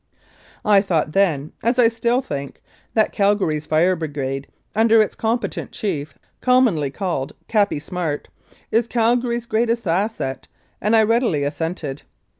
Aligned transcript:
I 0.65 0.81
thought 0.81 1.11
then, 1.11 1.51
as 1.61 1.77
I 1.77 1.87
think 1.87 1.93
still, 1.93 2.25
that 2.95 3.11
Calgary's 3.11 3.67
Fire 3.67 3.95
Brigade, 3.95 4.47
under 4.75 4.99
its 4.99 5.13
competent 5.13 5.71
chief, 5.71 6.17
commonly 6.41 6.89
called 6.89 7.33
"Cappie 7.47 7.79
Smart," 7.79 8.27
is 8.71 8.87
Calgary's 8.87 9.45
greatest 9.45 9.85
asset, 9.87 10.47
and 10.81 10.95
I 10.95 11.03
readily 11.03 11.43
assented. 11.43 12.01